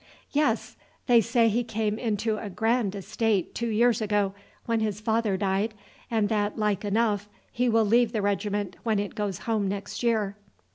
[0.31, 4.33] "Yes; they say he came into a grand estate two years ago
[4.65, 5.75] when his father died,
[6.09, 10.35] and that like enough he will leave the regiment when it goes home next year."